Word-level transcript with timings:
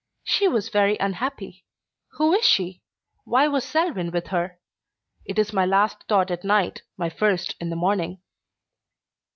She 0.23 0.47
was 0.47 0.69
very 0.69 0.97
unhappy. 0.97 1.63
Who 2.17 2.33
is 2.33 2.43
she? 2.43 2.81
Why 3.23 3.47
was 3.47 3.63
Selwyn 3.63 4.09
with 4.09 4.29
her? 4.29 4.59
It 5.25 5.37
is 5.37 5.53
my 5.53 5.63
last 5.67 6.05
thought 6.07 6.31
at 6.31 6.43
night, 6.43 6.81
my 6.97 7.11
first 7.11 7.55
in 7.61 7.69
the 7.69 7.75
morning. 7.75 8.19